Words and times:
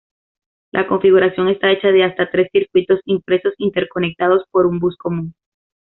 La 0.71 0.87
configuración 0.87 1.47
está 1.49 1.69
hecha 1.69 1.89
de 1.89 2.03
hasta 2.03 2.31
tres 2.31 2.47
circuitos 2.51 3.01
impresos 3.05 3.53
interconectados 3.57 4.45
por 4.49 4.65
un 4.65 4.79
bus 4.79 4.97
común. 4.97 5.35